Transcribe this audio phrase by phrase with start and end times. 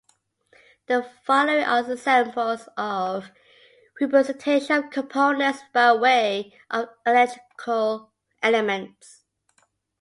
[0.87, 3.29] The following are examples of
[3.99, 8.11] representation of components by way of electrical
[8.41, 9.21] elements.